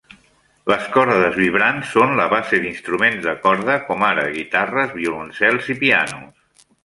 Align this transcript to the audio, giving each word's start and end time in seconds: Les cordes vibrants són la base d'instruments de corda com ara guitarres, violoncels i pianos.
Les 0.71 0.85
cordes 0.93 1.35
vibrants 1.41 1.91
són 1.97 2.15
la 2.19 2.25
base 2.31 2.61
d'instruments 2.63 3.21
de 3.27 3.35
corda 3.45 3.77
com 3.89 4.07
ara 4.09 4.25
guitarres, 4.37 4.95
violoncels 5.03 5.69
i 5.75 5.79
pianos. 5.85 6.67